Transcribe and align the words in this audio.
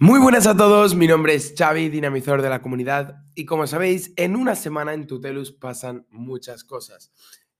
Muy 0.00 0.18
buenas 0.18 0.48
a 0.48 0.56
todos, 0.56 0.96
mi 0.96 1.06
nombre 1.06 1.34
es 1.34 1.54
Xavi, 1.56 1.88
dinamizador 1.88 2.42
de 2.42 2.48
la 2.48 2.60
comunidad, 2.60 3.22
y 3.36 3.44
como 3.44 3.68
sabéis, 3.68 4.12
en 4.16 4.34
una 4.34 4.56
semana 4.56 4.92
en 4.92 5.06
Tutelus 5.06 5.52
pasan 5.52 6.04
muchas 6.10 6.64
cosas. 6.64 7.12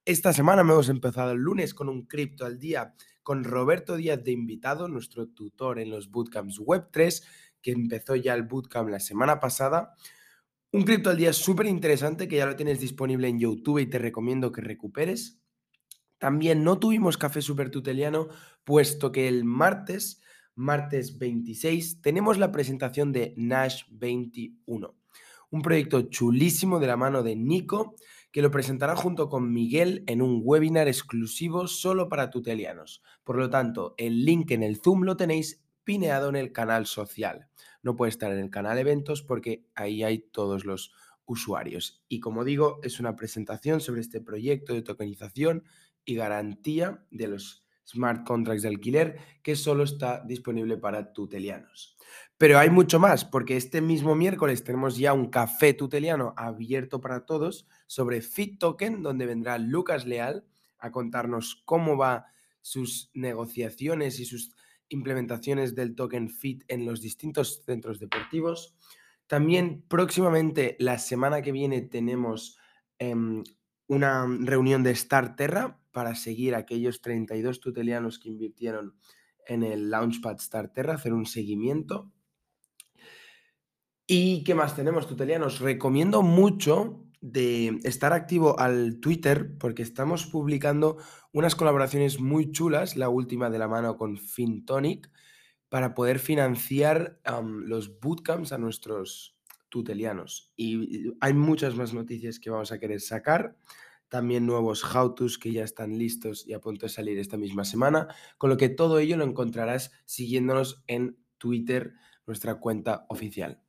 Esta 0.04 0.32
semana 0.32 0.62
hemos 0.62 0.88
empezado 0.88 1.30
el 1.30 1.38
lunes 1.38 1.74
con 1.74 1.88
un 1.88 2.06
cripto 2.06 2.44
al 2.44 2.58
día 2.58 2.96
con 3.22 3.44
Roberto 3.44 3.96
Díaz 3.96 4.24
de 4.24 4.32
invitado, 4.32 4.88
nuestro 4.88 5.28
tutor 5.28 5.78
en 5.78 5.90
los 5.90 6.10
bootcamps 6.10 6.58
Web3, 6.58 7.22
que 7.62 7.70
empezó 7.70 8.16
ya 8.16 8.34
el 8.34 8.42
bootcamp 8.42 8.88
la 8.88 8.98
semana 8.98 9.38
pasada. 9.38 9.94
Un 10.72 10.82
cripto 10.82 11.10
al 11.10 11.16
día 11.16 11.32
súper 11.32 11.66
interesante 11.66 12.26
que 12.26 12.36
ya 12.36 12.46
lo 12.46 12.56
tienes 12.56 12.80
disponible 12.80 13.28
en 13.28 13.38
YouTube 13.38 13.78
y 13.78 13.86
te 13.86 14.00
recomiendo 14.00 14.50
que 14.50 14.60
recuperes. 14.60 15.40
También 16.18 16.64
no 16.64 16.80
tuvimos 16.80 17.16
café 17.16 17.40
super 17.40 17.70
tuteliano, 17.70 18.26
puesto 18.64 19.12
que 19.12 19.28
el 19.28 19.44
martes 19.44 20.20
martes 20.54 21.18
26, 21.18 22.00
tenemos 22.00 22.38
la 22.38 22.52
presentación 22.52 23.12
de 23.12 23.34
Nash 23.36 23.84
21, 23.90 24.94
un 25.50 25.62
proyecto 25.62 26.02
chulísimo 26.02 26.80
de 26.80 26.86
la 26.86 26.96
mano 26.96 27.22
de 27.22 27.36
Nico, 27.36 27.94
que 28.30 28.42
lo 28.42 28.50
presentará 28.50 28.96
junto 28.96 29.28
con 29.28 29.52
Miguel 29.52 30.02
en 30.06 30.20
un 30.20 30.40
webinar 30.42 30.88
exclusivo 30.88 31.68
solo 31.68 32.08
para 32.08 32.30
tutelianos. 32.30 33.02
Por 33.22 33.36
lo 33.36 33.48
tanto, 33.50 33.94
el 33.96 34.24
link 34.24 34.50
en 34.50 34.62
el 34.62 34.80
Zoom 34.80 35.02
lo 35.02 35.16
tenéis 35.16 35.64
pineado 35.84 36.30
en 36.30 36.36
el 36.36 36.50
canal 36.50 36.86
social. 36.86 37.48
No 37.82 37.94
puede 37.94 38.10
estar 38.10 38.32
en 38.32 38.38
el 38.38 38.50
canal 38.50 38.78
eventos 38.78 39.22
porque 39.22 39.66
ahí 39.74 40.02
hay 40.02 40.18
todos 40.18 40.64
los 40.64 40.92
usuarios. 41.26 42.02
Y 42.08 42.20
como 42.20 42.44
digo, 42.44 42.80
es 42.82 42.98
una 42.98 43.14
presentación 43.16 43.80
sobre 43.80 44.00
este 44.00 44.20
proyecto 44.20 44.74
de 44.74 44.82
tokenización 44.82 45.64
y 46.04 46.16
garantía 46.16 47.04
de 47.10 47.28
los 47.28 47.63
smart 47.86 48.26
contracts 48.26 48.62
de 48.62 48.68
alquiler 48.68 49.18
que 49.42 49.56
solo 49.56 49.84
está 49.84 50.22
disponible 50.24 50.76
para 50.76 51.12
tutelianos. 51.12 51.96
Pero 52.36 52.58
hay 52.58 52.70
mucho 52.70 52.98
más, 52.98 53.24
porque 53.24 53.56
este 53.56 53.80
mismo 53.80 54.14
miércoles 54.14 54.64
tenemos 54.64 54.96
ya 54.96 55.12
un 55.12 55.30
café 55.30 55.72
tuteliano 55.72 56.34
abierto 56.36 57.00
para 57.00 57.26
todos 57.26 57.68
sobre 57.86 58.20
Fit 58.22 58.58
Token, 58.58 59.02
donde 59.02 59.26
vendrá 59.26 59.58
Lucas 59.58 60.04
Leal 60.04 60.44
a 60.78 60.90
contarnos 60.90 61.62
cómo 61.64 61.96
va 61.96 62.26
sus 62.60 63.10
negociaciones 63.14 64.18
y 64.20 64.24
sus 64.24 64.52
implementaciones 64.88 65.74
del 65.74 65.94
token 65.94 66.30
Fit 66.30 66.64
en 66.68 66.86
los 66.86 67.00
distintos 67.00 67.62
centros 67.64 68.00
deportivos. 68.00 68.76
También 69.26 69.84
próximamente, 69.88 70.76
la 70.78 70.98
semana 70.98 71.42
que 71.42 71.52
viene, 71.52 71.82
tenemos 71.82 72.58
em, 72.98 73.42
una 73.86 74.26
reunión 74.40 74.82
de 74.82 74.94
Starterra 74.94 75.80
para 75.94 76.16
seguir 76.16 76.56
a 76.56 76.58
aquellos 76.58 77.00
32 77.00 77.60
tutelianos 77.60 78.18
que 78.18 78.28
invirtieron 78.28 78.96
en 79.46 79.62
el 79.62 79.90
Launchpad 79.90 80.38
Starterra, 80.38 80.94
hacer 80.94 81.12
un 81.12 81.24
seguimiento. 81.24 82.10
¿Y 84.06 84.42
qué 84.42 84.54
más 84.54 84.74
tenemos, 84.74 85.06
tutelianos? 85.06 85.60
Recomiendo 85.60 86.22
mucho 86.22 87.06
de 87.20 87.78
estar 87.84 88.12
activo 88.12 88.58
al 88.58 88.98
Twitter 88.98 89.56
porque 89.56 89.82
estamos 89.82 90.26
publicando 90.26 90.98
unas 91.32 91.54
colaboraciones 91.54 92.20
muy 92.20 92.50
chulas, 92.50 92.96
la 92.96 93.08
última 93.08 93.48
de 93.48 93.60
la 93.60 93.68
mano 93.68 93.96
con 93.96 94.18
FinTonic, 94.18 95.10
para 95.68 95.94
poder 95.94 96.18
financiar 96.18 97.20
los 97.66 98.00
bootcamps 98.00 98.52
a 98.52 98.58
nuestros 98.58 99.38
tutelianos. 99.68 100.52
Y 100.56 101.12
hay 101.20 101.34
muchas 101.34 101.76
más 101.76 101.94
noticias 101.94 102.40
que 102.40 102.50
vamos 102.50 102.72
a 102.72 102.80
querer 102.80 103.00
sacar 103.00 103.56
también 104.08 104.46
nuevos 104.46 104.84
how-tos 104.84 105.38
que 105.38 105.52
ya 105.52 105.64
están 105.64 105.98
listos 105.98 106.46
y 106.46 106.52
a 106.52 106.60
punto 106.60 106.86
de 106.86 106.90
salir 106.90 107.18
esta 107.18 107.36
misma 107.36 107.64
semana, 107.64 108.08
con 108.38 108.50
lo 108.50 108.56
que 108.56 108.68
todo 108.68 108.98
ello 108.98 109.16
lo 109.16 109.24
encontrarás 109.24 109.92
siguiéndonos 110.04 110.84
en 110.86 111.18
Twitter, 111.38 111.94
nuestra 112.26 112.56
cuenta 112.56 113.06
oficial. 113.08 113.60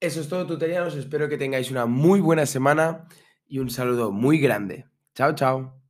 Eso 0.00 0.20
es 0.20 0.28
todo, 0.28 0.46
tutoriales. 0.46 0.94
Espero 0.94 1.28
que 1.28 1.38
tengáis 1.38 1.70
una 1.70 1.86
muy 1.86 2.20
buena 2.20 2.46
semana 2.46 3.06
y 3.46 3.58
un 3.58 3.70
saludo 3.70 4.10
muy 4.10 4.38
grande. 4.38 4.86
Chao, 5.14 5.34
chao. 5.34 5.83